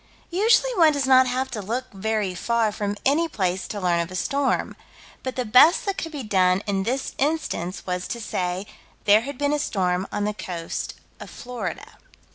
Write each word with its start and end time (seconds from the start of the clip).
Usually 0.31 0.73
one 0.77 0.93
does 0.93 1.05
not 1.05 1.27
have 1.27 1.51
to 1.51 1.61
look 1.61 1.93
very 1.93 2.33
far 2.33 2.71
from 2.71 2.97
any 3.05 3.27
place 3.27 3.67
to 3.67 3.79
learn 3.79 3.99
of 3.99 4.09
a 4.09 4.15
storm. 4.15 4.75
But 5.21 5.35
the 5.35 5.45
best 5.45 5.85
that 5.85 5.99
could 5.99 6.11
be 6.11 6.23
done 6.23 6.63
in 6.65 6.81
this 6.81 7.13
instance 7.19 7.85
was 7.85 8.07
to 8.07 8.19
say: 8.19 8.65
"There 9.05 9.21
had 9.21 9.37
been 9.37 9.53
a 9.53 9.59
storm 9.59 10.07
on 10.11 10.23
the 10.23 10.33
coast 10.33 10.95
of 11.19 11.29
Florida." 11.29 11.99